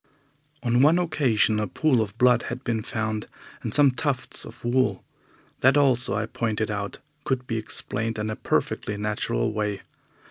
On 0.63 0.81
one 0.81 0.97
occasion 0.97 1.59
a 1.59 1.67
pool 1.67 2.01
of 2.01 2.17
blood 2.17 2.41
had 2.49 2.63
been 2.63 2.81
found, 2.81 3.27
and 3.61 3.71
some 3.71 3.91
tufts 3.91 4.45
of 4.45 4.65
wool. 4.65 5.03
That 5.59 5.77
also, 5.77 6.15
I 6.15 6.25
pointed 6.25 6.71
out, 6.71 6.97
could 7.23 7.45
be 7.45 7.57
explained 7.57 8.17
in 8.17 8.31
a 8.31 8.35
perfectly 8.35 8.97
natural 8.97 9.53
way. 9.53 9.81